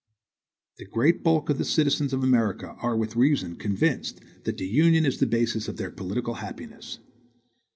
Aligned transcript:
The 0.77 0.85
great 0.85 1.21
bulk 1.21 1.51
of 1.51 1.59
the 1.59 1.63
citizens 1.63 2.11
of 2.11 2.23
America 2.23 2.73
are 2.81 2.97
with 2.97 3.15
reason 3.15 3.55
convinced, 3.55 4.19
that 4.45 4.59
Union 4.59 5.05
is 5.05 5.19
the 5.19 5.27
basis 5.27 5.67
of 5.67 5.77
their 5.77 5.91
political 5.91 6.33
happiness. 6.33 6.97